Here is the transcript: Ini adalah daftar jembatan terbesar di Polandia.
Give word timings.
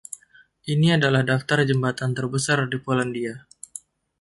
Ini 0.73 0.87
adalah 0.97 1.21
daftar 1.31 1.59
jembatan 1.69 2.11
terbesar 2.17 2.59
di 2.71 2.77
Polandia. 2.85 3.35